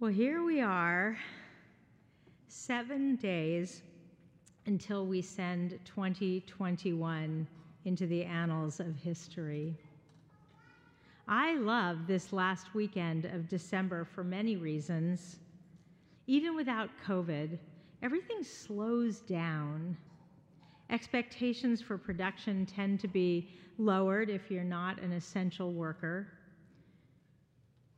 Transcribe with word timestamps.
Well, 0.00 0.10
here 0.10 0.42
we 0.42 0.62
are, 0.62 1.18
seven 2.48 3.16
days 3.16 3.82
until 4.64 5.04
we 5.04 5.20
send 5.20 5.78
2021 5.84 7.46
into 7.84 8.06
the 8.06 8.24
annals 8.24 8.80
of 8.80 8.96
history. 8.96 9.76
I 11.28 11.56
love 11.56 12.06
this 12.06 12.32
last 12.32 12.74
weekend 12.74 13.26
of 13.26 13.46
December 13.46 14.06
for 14.06 14.24
many 14.24 14.56
reasons. 14.56 15.36
Even 16.26 16.56
without 16.56 16.88
COVID, 17.06 17.58
everything 18.02 18.42
slows 18.42 19.20
down. 19.20 19.94
Expectations 20.88 21.82
for 21.82 21.98
production 21.98 22.64
tend 22.64 23.00
to 23.00 23.08
be 23.08 23.50
lowered 23.76 24.30
if 24.30 24.50
you're 24.50 24.64
not 24.64 24.98
an 25.02 25.12
essential 25.12 25.74
worker. 25.74 26.26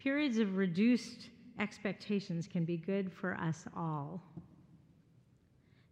Periods 0.00 0.38
of 0.38 0.56
reduced 0.56 1.28
expectations 1.58 2.48
can 2.50 2.64
be 2.64 2.76
good 2.76 3.12
for 3.12 3.34
us 3.34 3.64
all. 3.76 4.22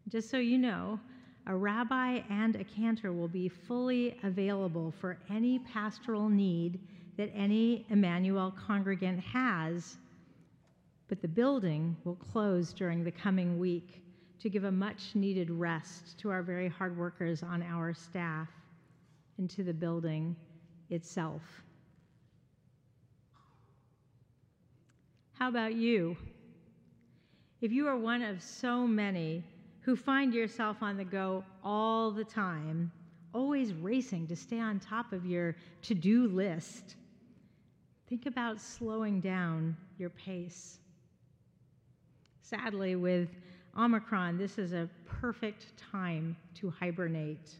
Just 0.08 0.30
so 0.30 0.38
you 0.38 0.58
know, 0.58 0.98
a 1.46 1.54
rabbi 1.54 2.20
and 2.28 2.56
a 2.56 2.64
cantor 2.64 3.12
will 3.12 3.28
be 3.28 3.48
fully 3.48 4.16
available 4.22 4.92
for 5.00 5.18
any 5.30 5.58
pastoral 5.60 6.28
need 6.28 6.80
that 7.16 7.30
any 7.34 7.86
Emmanuel 7.90 8.54
congregant 8.66 9.20
has, 9.20 9.98
but 11.08 11.20
the 11.22 11.28
building 11.28 11.96
will 12.04 12.16
close 12.16 12.72
during 12.72 13.04
the 13.04 13.10
coming 13.10 13.58
week 13.58 14.02
to 14.40 14.48
give 14.48 14.64
a 14.64 14.72
much 14.72 15.14
needed 15.14 15.50
rest 15.50 16.18
to 16.18 16.30
our 16.30 16.42
very 16.42 16.68
hard 16.68 16.96
workers 16.96 17.42
on 17.42 17.62
our 17.62 17.92
staff 17.92 18.48
and 19.38 19.50
to 19.50 19.62
the 19.62 19.74
building 19.74 20.34
itself. 20.88 21.42
How 25.40 25.48
about 25.48 25.74
you? 25.74 26.18
If 27.62 27.72
you 27.72 27.88
are 27.88 27.96
one 27.96 28.20
of 28.20 28.42
so 28.42 28.86
many 28.86 29.42
who 29.80 29.96
find 29.96 30.34
yourself 30.34 30.82
on 30.82 30.98
the 30.98 31.04
go 31.04 31.42
all 31.64 32.10
the 32.10 32.24
time, 32.24 32.92
always 33.32 33.72
racing 33.72 34.26
to 34.26 34.36
stay 34.36 34.60
on 34.60 34.78
top 34.78 35.14
of 35.14 35.24
your 35.24 35.56
to 35.80 35.94
do 35.94 36.28
list, 36.28 36.96
think 38.06 38.26
about 38.26 38.60
slowing 38.60 39.18
down 39.18 39.74
your 39.96 40.10
pace. 40.10 40.76
Sadly, 42.42 42.94
with 42.94 43.30
Omicron, 43.78 44.36
this 44.36 44.58
is 44.58 44.74
a 44.74 44.90
perfect 45.06 45.72
time 45.78 46.36
to 46.56 46.68
hibernate. 46.68 47.56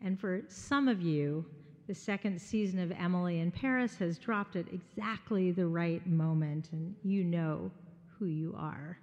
And 0.00 0.16
for 0.20 0.42
some 0.46 0.86
of 0.86 1.02
you, 1.02 1.44
the 1.86 1.94
second 1.94 2.40
season 2.40 2.80
of 2.80 2.90
Emily 2.92 3.40
in 3.40 3.50
Paris 3.50 3.96
has 3.98 4.18
dropped 4.18 4.56
at 4.56 4.66
exactly 4.72 5.52
the 5.52 5.66
right 5.66 6.04
moment, 6.06 6.70
and 6.72 6.94
you 7.04 7.22
know 7.22 7.70
who 8.18 8.26
you 8.26 8.54
are. 8.58 8.98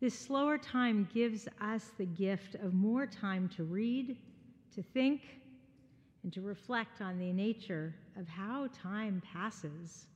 This 0.00 0.16
slower 0.16 0.56
time 0.58 1.08
gives 1.12 1.48
us 1.60 1.90
the 1.98 2.06
gift 2.06 2.54
of 2.56 2.74
more 2.74 3.06
time 3.06 3.48
to 3.56 3.64
read, 3.64 4.16
to 4.74 4.82
think, 4.82 5.22
and 6.22 6.32
to 6.32 6.42
reflect 6.42 7.00
on 7.00 7.18
the 7.18 7.32
nature 7.32 7.94
of 8.18 8.28
how 8.28 8.68
time 8.72 9.22
passes. 9.32 10.06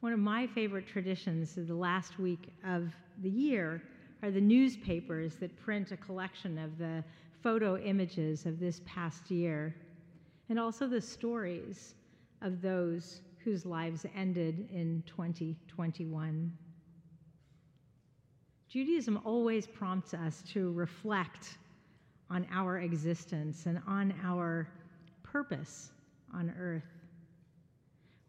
One 0.00 0.12
of 0.12 0.18
my 0.18 0.46
favorite 0.46 0.86
traditions 0.86 1.58
of 1.58 1.68
the 1.68 1.74
last 1.74 2.18
week 2.18 2.48
of 2.66 2.90
the 3.22 3.30
year 3.30 3.82
are 4.22 4.30
the 4.30 4.40
newspapers 4.40 5.36
that 5.36 5.54
print 5.60 5.92
a 5.92 5.96
collection 5.96 6.58
of 6.58 6.78
the 6.78 7.04
photo 7.42 7.76
images 7.78 8.46
of 8.46 8.58
this 8.58 8.80
past 8.84 9.30
year, 9.30 9.74
and 10.48 10.58
also 10.58 10.86
the 10.86 11.00
stories 11.00 11.94
of 12.42 12.60
those 12.60 13.22
whose 13.44 13.64
lives 13.64 14.04
ended 14.16 14.68
in 14.72 15.02
2021. 15.06 16.52
Judaism 18.68 19.20
always 19.24 19.66
prompts 19.66 20.14
us 20.14 20.42
to 20.52 20.72
reflect 20.72 21.58
on 22.30 22.46
our 22.52 22.78
existence 22.78 23.66
and 23.66 23.80
on 23.86 24.14
our 24.22 24.68
purpose 25.22 25.90
on 26.32 26.54
earth. 26.58 26.84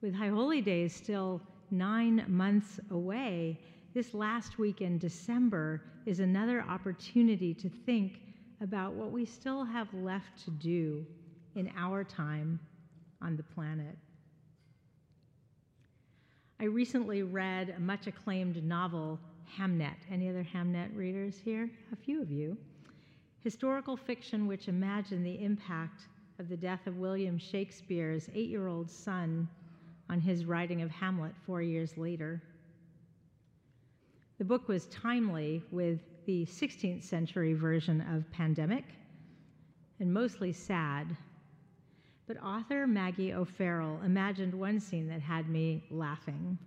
With 0.01 0.15
High 0.15 0.29
Holy 0.29 0.61
Days 0.61 0.95
still 0.95 1.41
nine 1.69 2.25
months 2.27 2.79
away, 2.89 3.59
this 3.93 4.13
last 4.13 4.57
week 4.57 4.81
in 4.81 4.97
December 4.97 5.83
is 6.05 6.19
another 6.19 6.65
opportunity 6.67 7.53
to 7.53 7.69
think 7.69 8.19
about 8.61 8.93
what 8.93 9.11
we 9.11 9.25
still 9.25 9.65
have 9.65 9.91
left 9.93 10.43
to 10.45 10.51
do 10.51 11.05
in 11.55 11.71
our 11.75 12.03
time 12.03 12.59
on 13.21 13.35
the 13.35 13.43
planet. 13.43 13.97
I 16.59 16.65
recently 16.65 17.23
read 17.23 17.73
a 17.75 17.79
much 17.79 18.05
acclaimed 18.05 18.63
novel, 18.63 19.19
Hamnet. 19.57 19.97
Any 20.11 20.29
other 20.29 20.43
Hamnet 20.43 20.95
readers 20.95 21.35
here? 21.43 21.69
A 21.91 21.95
few 21.95 22.21
of 22.21 22.29
you. 22.29 22.55
Historical 23.43 23.97
fiction 23.97 24.45
which 24.45 24.67
imagined 24.67 25.25
the 25.25 25.43
impact 25.43 26.03
of 26.37 26.47
the 26.47 26.57
death 26.57 26.85
of 26.85 26.97
William 26.97 27.39
Shakespeare's 27.39 28.29
eight 28.35 28.49
year 28.49 28.67
old 28.67 28.89
son 28.89 29.49
on 30.09 30.19
his 30.19 30.45
writing 30.45 30.83
of 30.83 30.91
Hamlet 30.91 31.33
four 31.47 31.63
years 31.63 31.97
later. 31.97 32.41
The 34.37 34.45
book 34.45 34.67
was 34.67 34.85
timely 34.87 35.63
with 35.71 35.99
the 36.25 36.45
16th 36.45 37.03
century 37.03 37.53
version 37.53 38.01
of 38.13 38.29
Pandemic 38.31 38.85
and 39.99 40.13
mostly 40.13 40.51
sad. 40.51 41.15
But 42.27 42.41
author 42.43 42.87
Maggie 42.87 43.33
O'Farrell 43.33 44.01
imagined 44.05 44.53
one 44.53 44.79
scene 44.79 45.07
that 45.07 45.21
had 45.21 45.49
me 45.49 45.83
laughing. 45.91 46.57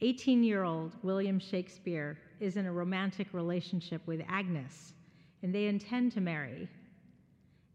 18 0.00 0.42
year 0.42 0.64
old 0.64 0.92
William 1.02 1.38
Shakespeare 1.38 2.18
is 2.40 2.56
in 2.56 2.66
a 2.66 2.72
romantic 2.72 3.28
relationship 3.32 4.06
with 4.06 4.20
Agnes, 4.28 4.94
and 5.42 5.54
they 5.54 5.66
intend 5.66 6.12
to 6.12 6.20
marry. 6.20 6.68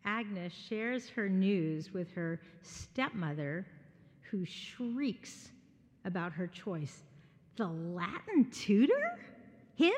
Agnes 0.05 0.53
shares 0.53 1.09
her 1.09 1.29
news 1.29 1.93
with 1.93 2.11
her 2.11 2.39
stepmother, 2.61 3.65
who 4.29 4.45
shrieks 4.45 5.49
about 6.05 6.31
her 6.31 6.47
choice. 6.47 7.03
The 7.57 7.67
Latin 7.67 8.49
tutor? 8.51 9.19
Him? 9.75 9.91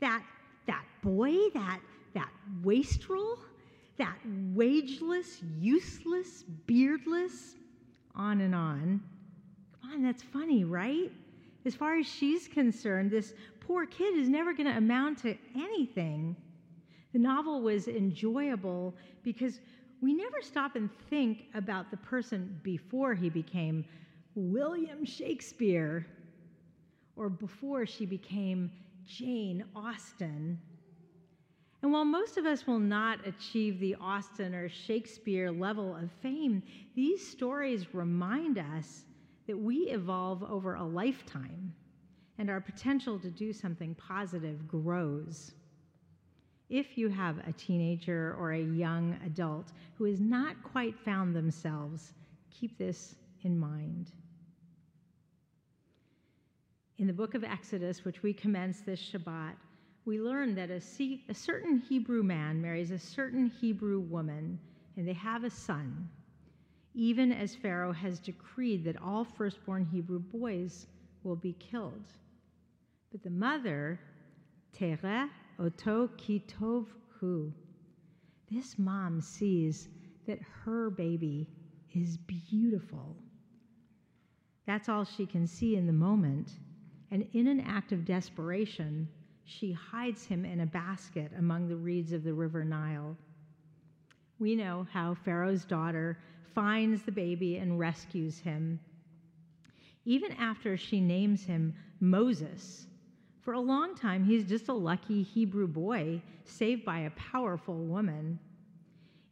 That, 0.00 0.22
that 0.66 0.84
boy, 1.02 1.34
that, 1.54 1.80
that 2.14 2.30
wastrel, 2.62 3.38
that 3.98 4.16
wageless, 4.52 5.42
useless, 5.58 6.44
beardless, 6.66 7.56
on 8.14 8.40
and 8.40 8.54
on. 8.54 9.00
Come 9.80 9.92
on, 9.92 10.02
that's 10.02 10.22
funny, 10.22 10.64
right? 10.64 11.10
As 11.64 11.74
far 11.74 11.96
as 11.96 12.06
she's 12.06 12.46
concerned, 12.46 13.10
this 13.10 13.34
poor 13.60 13.86
kid 13.86 14.16
is 14.16 14.28
never 14.28 14.52
going 14.52 14.70
to 14.70 14.76
amount 14.76 15.18
to 15.22 15.36
anything. 15.56 16.36
The 17.12 17.18
novel 17.18 17.62
was 17.62 17.88
enjoyable 17.88 18.94
because 19.22 19.60
we 20.00 20.12
never 20.12 20.42
stop 20.42 20.76
and 20.76 20.90
think 21.08 21.46
about 21.54 21.90
the 21.90 21.96
person 21.96 22.60
before 22.62 23.14
he 23.14 23.30
became 23.30 23.84
William 24.34 25.04
Shakespeare 25.04 26.06
or 27.16 27.28
before 27.28 27.86
she 27.86 28.04
became 28.04 28.70
Jane 29.06 29.64
Austen. 29.74 30.58
And 31.82 31.92
while 31.92 32.04
most 32.04 32.38
of 32.38 32.46
us 32.46 32.66
will 32.66 32.78
not 32.78 33.26
achieve 33.26 33.78
the 33.78 33.94
Austen 34.00 34.54
or 34.54 34.68
Shakespeare 34.68 35.50
level 35.50 35.94
of 35.94 36.10
fame, 36.22 36.62
these 36.96 37.26
stories 37.26 37.92
remind 37.92 38.58
us 38.58 39.04
that 39.46 39.58
we 39.58 39.90
evolve 39.90 40.42
over 40.42 40.76
a 40.76 40.82
lifetime 40.82 41.74
and 42.38 42.50
our 42.50 42.60
potential 42.60 43.18
to 43.18 43.30
do 43.30 43.52
something 43.52 43.94
positive 43.96 44.66
grows. 44.66 45.52
If 46.70 46.96
you 46.96 47.08
have 47.10 47.38
a 47.46 47.52
teenager 47.52 48.34
or 48.38 48.52
a 48.52 48.62
young 48.62 49.18
adult 49.24 49.72
who 49.96 50.04
has 50.04 50.20
not 50.20 50.62
quite 50.62 50.98
found 50.98 51.36
themselves, 51.36 52.14
keep 52.50 52.78
this 52.78 53.14
in 53.42 53.58
mind. 53.58 54.10
In 56.96 57.08
the 57.08 57.12
book 57.12 57.34
of 57.34 57.42
Exodus, 57.42 58.04
which 58.04 58.22
we 58.22 58.32
commence 58.32 58.80
this 58.80 59.00
Shabbat, 59.00 59.56
we 60.04 60.20
learn 60.20 60.54
that 60.54 60.70
a, 60.70 60.80
a, 61.28 61.34
certain 61.34 61.78
Hebrew 61.78 62.22
man 62.22 62.62
marries 62.62 62.92
a 62.92 62.98
certain 62.98 63.46
Hebrew 63.46 63.98
woman, 63.98 64.60
and 64.96 65.08
they 65.08 65.14
have 65.14 65.42
a 65.42 65.50
son, 65.50 66.08
even 66.94 67.32
as 67.32 67.56
Pharaoh 67.56 67.92
has 67.92 68.20
decreed 68.20 68.84
that 68.84 69.02
all 69.02 69.24
firstborn 69.24 69.84
Hebrew 69.84 70.20
boys 70.20 70.86
will 71.24 71.34
be 71.34 71.54
killed. 71.54 72.04
But 73.10 73.24
the 73.24 73.30
mother, 73.30 73.98
Tere 74.72 75.28
Oto 75.58 76.08
Kitov 76.16 76.86
Hu, 77.18 77.52
this 78.52 78.78
mom 78.78 79.20
sees 79.20 79.88
that 80.28 80.38
her 80.64 80.90
baby 80.90 81.48
is 81.92 82.18
beautiful. 82.18 83.16
That's 84.64 84.88
all 84.88 85.04
she 85.04 85.26
can 85.26 85.48
see 85.48 85.74
in 85.74 85.86
the 85.88 85.92
moment 85.92 86.52
and 87.10 87.26
in 87.32 87.46
an 87.46 87.60
act 87.60 87.92
of 87.92 88.04
desperation, 88.04 89.08
she 89.44 89.72
hides 89.72 90.24
him 90.24 90.44
in 90.44 90.60
a 90.60 90.66
basket 90.66 91.30
among 91.38 91.68
the 91.68 91.76
reeds 91.76 92.12
of 92.12 92.24
the 92.24 92.32
river 92.34 92.64
Nile. 92.64 93.16
We 94.38 94.56
know 94.56 94.86
how 94.92 95.14
Pharaoh's 95.14 95.64
daughter 95.64 96.18
finds 96.54 97.02
the 97.02 97.12
baby 97.12 97.56
and 97.58 97.78
rescues 97.78 98.38
him. 98.38 98.80
even 100.04 100.32
after 100.32 100.76
she 100.76 101.00
names 101.00 101.44
him 101.44 101.74
Moses. 102.00 102.86
For 103.40 103.54
a 103.54 103.60
long 103.60 103.94
time, 103.94 104.24
he's 104.24 104.44
just 104.48 104.68
a 104.68 104.72
lucky 104.72 105.22
Hebrew 105.22 105.66
boy 105.66 106.22
saved 106.44 106.84
by 106.84 107.00
a 107.00 107.10
powerful 107.10 107.76
woman. 107.76 108.38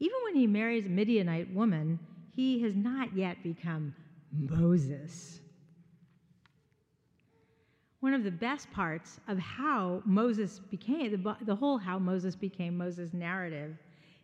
Even 0.00 0.16
when 0.24 0.34
he 0.34 0.46
marries 0.46 0.86
a 0.86 0.90
Midianite 0.90 1.52
woman, 1.52 1.98
he 2.34 2.60
has 2.62 2.74
not 2.74 3.14
yet 3.14 3.42
become 3.42 3.94
Moses. 4.32 5.40
One 8.02 8.14
of 8.14 8.24
the 8.24 8.32
best 8.32 8.68
parts 8.72 9.20
of 9.28 9.38
how 9.38 10.02
Moses 10.04 10.58
became, 10.58 11.12
the, 11.12 11.36
the 11.42 11.54
whole 11.54 11.78
how 11.78 12.00
Moses 12.00 12.34
became 12.34 12.76
Moses 12.76 13.14
narrative, 13.14 13.76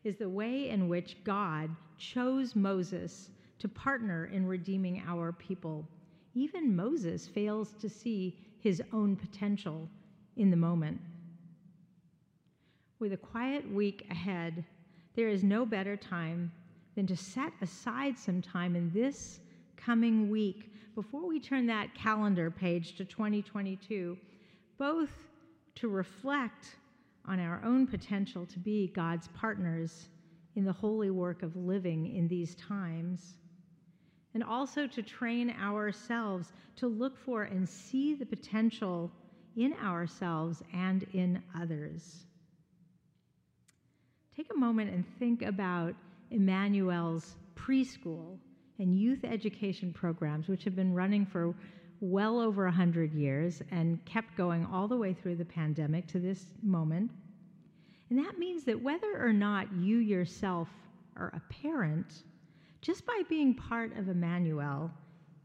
is 0.03 0.17
the 0.17 0.29
way 0.29 0.69
in 0.71 0.89
which 0.89 1.17
God 1.23 1.71
chose 1.97 2.57
Moses 2.57 3.31
to 3.61 3.69
partner 3.69 4.31
in 4.33 4.49
redeeming 4.49 5.01
our 5.07 5.31
people. 5.31 5.87
Even 6.35 6.75
Moses 6.75 7.29
fails 7.29 7.73
to 7.75 7.89
see 7.89 8.37
his 8.59 8.83
own 8.93 9.15
potential 9.15 9.89
in 10.37 10.51
the 10.51 10.57
moment. 10.57 11.01
With 12.99 13.13
a 13.13 13.17
quiet 13.17 13.73
week 13.73 14.09
ahead, 14.11 14.65
there 15.15 15.29
is 15.29 15.45
no 15.45 15.65
better 15.65 15.97
time 15.97 16.51
than 16.97 17.07
to 17.07 17.17
set 17.17 17.53
aside 17.63 18.19
some 18.19 18.43
time 18.43 18.75
in 18.75 18.91
this 18.91 19.39
coming 19.77 20.31
week 20.31 20.69
before 20.99 21.29
we 21.29 21.39
turn 21.39 21.65
that 21.65 21.95
calendar 21.95 22.51
page 22.51 22.97
to 22.97 23.05
2022, 23.05 24.19
both 24.79 25.11
to 25.77 25.87
reflect 25.87 26.75
on 27.25 27.39
our 27.39 27.63
own 27.65 27.87
potential 27.87 28.45
to 28.45 28.59
be 28.59 28.89
God's 28.97 29.29
partners 29.29 30.09
in 30.57 30.65
the 30.65 30.73
holy 30.73 31.13
work 31.13 31.45
of 31.45 31.55
living 31.55 32.17
in 32.17 32.27
these 32.27 32.57
times, 32.57 33.37
and 34.35 34.43
also 34.43 34.89
to 34.89 35.01
train 35.01 35.55
ourselves 35.63 36.53
to 36.75 36.89
look 36.89 37.17
for 37.17 37.45
and 37.45 37.69
see 37.69 38.15
the 38.15 38.27
potential 38.27 39.09
in 39.55 39.75
ourselves 39.75 40.65
and 40.75 41.05
in 41.13 41.41
others. 41.57 42.27
Take 44.35 44.49
a 44.53 44.59
moment 44.59 44.93
and 44.93 45.05
think 45.21 45.43
about 45.43 45.95
Emmanuel's 46.33 47.37
preschool 47.55 48.41
and 48.79 48.99
youth 48.99 49.25
education 49.25 49.93
programs, 49.93 50.49
which 50.49 50.65
have 50.65 50.77
been 50.77 50.95
running 50.95 51.27
for 51.27 51.55
well 52.01 52.39
over 52.39 52.65
100 52.65 53.13
years 53.13 53.63
and 53.71 54.05
kept 54.05 54.37
going 54.37 54.67
all 54.67 54.87
the 54.87 54.97
way 54.97 55.13
through 55.13 55.37
the 55.37 55.45
pandemic 55.45 56.07
to 56.07 56.19
this 56.19 56.47
moment. 56.63 57.11
And 58.11 58.19
that 58.25 58.39
means 58.39 58.65
that 58.65 58.81
whether 58.81 59.21
or 59.21 59.33
not 59.33 59.73
you 59.75 59.99
yourself 59.99 60.69
are 61.17 61.33
a 61.35 61.53
parent, 61.53 62.23
just 62.81 63.05
by 63.05 63.23
being 63.29 63.55
part 63.55 63.97
of 63.97 64.09
Emmanuel, 64.09 64.91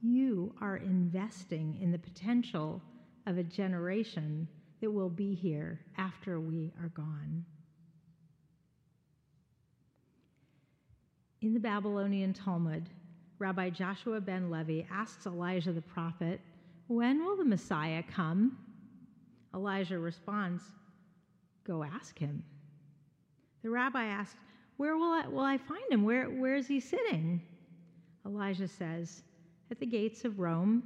you 0.01 0.53
are 0.61 0.77
investing 0.77 1.77
in 1.81 1.91
the 1.91 1.97
potential 1.97 2.81
of 3.25 3.37
a 3.37 3.43
generation 3.43 4.47
that 4.81 4.91
will 4.91 5.09
be 5.09 5.33
here 5.33 5.79
after 5.97 6.39
we 6.39 6.71
are 6.81 6.89
gone. 6.89 7.45
In 11.41 11.53
the 11.53 11.59
Babylonian 11.59 12.33
Talmud, 12.33 12.89
Rabbi 13.39 13.69
Joshua 13.69 14.21
ben 14.21 14.49
Levi 14.49 14.85
asks 14.91 15.25
Elijah 15.25 15.71
the 15.71 15.81
prophet, 15.81 16.39
When 16.87 17.25
will 17.25 17.35
the 17.35 17.45
Messiah 17.45 18.03
come? 18.03 18.57
Elijah 19.53 19.99
responds, 19.99 20.63
Go 21.65 21.83
ask 21.83 22.17
him. 22.17 22.43
The 23.63 23.69
rabbi 23.69 24.05
asks, 24.05 24.35
Where 24.77 24.97
will 24.97 25.11
I, 25.11 25.27
will 25.27 25.39
I 25.39 25.57
find 25.57 25.83
him? 25.89 26.03
Where, 26.03 26.25
where 26.25 26.55
is 26.55 26.67
he 26.67 26.79
sitting? 26.79 27.41
Elijah 28.25 28.67
says, 28.67 29.23
At 29.71 29.79
the 29.79 29.85
gates 29.85 30.25
of 30.25 30.39
Rome. 30.39 30.83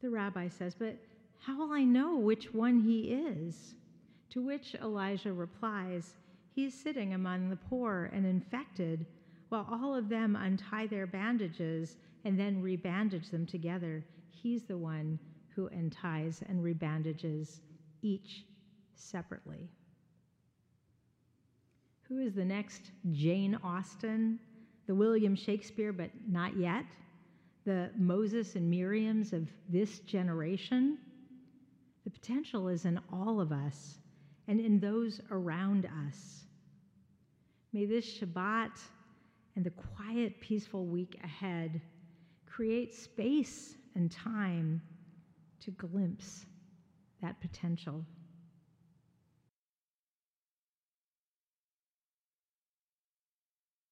The 0.00 0.10
rabbi 0.10 0.48
says, 0.48 0.74
But 0.74 0.96
how 1.40 1.58
will 1.58 1.72
I 1.72 1.84
know 1.84 2.16
which 2.16 2.52
one 2.54 2.80
he 2.80 3.12
is? 3.12 3.74
To 4.30 4.42
which 4.42 4.74
Elijah 4.76 5.32
replies, 5.32 6.14
He 6.54 6.66
is 6.66 6.74
sitting 6.74 7.14
among 7.14 7.48
the 7.48 7.56
poor 7.56 8.10
and 8.12 8.26
infected, 8.26 9.06
while 9.48 9.66
all 9.70 9.94
of 9.94 10.08
them 10.08 10.36
untie 10.36 10.86
their 10.86 11.06
bandages 11.06 11.96
and 12.24 12.38
then 12.38 12.62
rebandage 12.62 13.30
them 13.30 13.46
together. 13.46 14.04
He's 14.30 14.64
the 14.64 14.76
one 14.76 15.18
who 15.54 15.68
unties 15.70 16.42
and 16.48 16.62
rebandages 16.62 17.60
each 18.02 18.44
separately. 18.94 19.68
Who 22.02 22.20
is 22.20 22.34
the 22.34 22.44
next 22.44 22.90
Jane 23.12 23.58
Austen? 23.62 24.38
The 24.86 24.94
William 24.94 25.36
Shakespeare, 25.36 25.92
but 25.92 26.10
not 26.26 26.56
yet? 26.56 26.84
The 27.64 27.90
Moses 27.98 28.54
and 28.54 28.72
Miriams 28.72 29.32
of 29.32 29.48
this 29.68 29.98
generation? 30.00 30.98
The 32.04 32.10
potential 32.10 32.68
is 32.68 32.86
in 32.86 32.98
all 33.12 33.40
of 33.40 33.52
us 33.52 33.98
and 34.46 34.58
in 34.58 34.80
those 34.80 35.20
around 35.30 35.86
us. 36.06 36.44
May 37.74 37.84
this 37.84 38.18
Shabbat 38.18 38.80
and 39.58 39.66
the 39.66 39.70
quiet, 39.70 40.38
peaceful 40.38 40.86
week 40.86 41.18
ahead 41.24 41.80
create 42.46 42.94
space 42.94 43.74
and 43.96 44.08
time 44.08 44.80
to 45.58 45.72
glimpse 45.72 46.46
that 47.20 47.40
potential. 47.40 48.04